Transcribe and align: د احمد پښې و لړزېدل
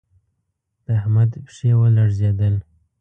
د 0.85 0.87
احمد 0.99 1.31
پښې 1.45 1.71
و 1.77 1.81
لړزېدل 1.95 2.55